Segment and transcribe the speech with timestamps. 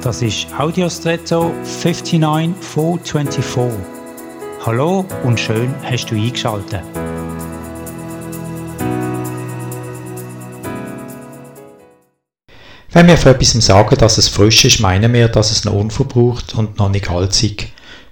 [0.00, 3.64] Das ist Audiostretto 59424.
[4.64, 6.82] Hallo und schön hast du eingeschaltet.
[12.92, 16.54] Wenn wir von etwas sagen, dass es frisch ist, meinen wir, dass es noch unverbraucht
[16.54, 17.66] und noch nicht ist.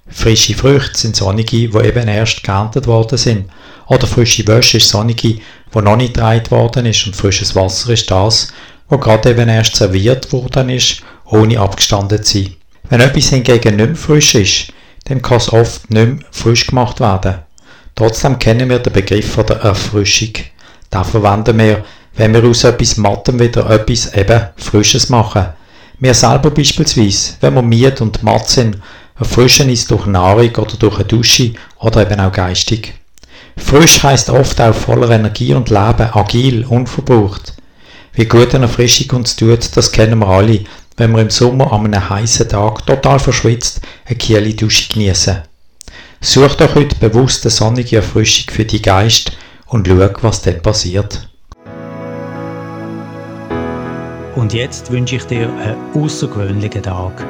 [0.08, 3.48] Frische Früchte sind sonnige, die eben erst geerntet worden sind.
[3.86, 5.40] Oder frische Wäsche ist sonnige, die
[5.72, 7.06] noch nicht gedreht worden ist.
[7.06, 8.48] Und frisches Wasser ist das,
[8.88, 12.54] wo gerade eben erst serviert worden ist, ohne abgestanden zu sein.
[12.88, 14.72] Wenn etwas hingegen nicht mehr frisch ist,
[15.04, 17.38] dann kann es oft nicht mehr frisch gemacht werden.
[17.94, 20.32] Trotzdem kennen wir den Begriff der Erfrischung.
[20.92, 25.46] Den verwenden wir, wenn wir aus etwas Mattem wieder etwas eben Frisches machen.
[25.98, 28.78] Wir selber beispielsweise, wenn wir müde und matt sind,
[29.18, 32.92] erfrischen uns durch Nahrung oder durch eine Dusche oder eben auch geistig.
[33.56, 37.54] Frisch heißt oft auch voller Energie und Leben, agil, unverbraucht.
[38.12, 40.64] Wie gut eine Erfrischung uns tut, das kennen wir alle,
[40.96, 45.42] wenn wir im Sommer an einem heißen Tag total verschwitzt eine kühle Dusche genießen.
[46.20, 51.28] Such doch heute bewusst eine sonnige Erfrischung für die Geist und schau, was dann passiert.
[54.34, 57.24] Und jetzt wünsche ich dir einen außergewöhnlichen Tag.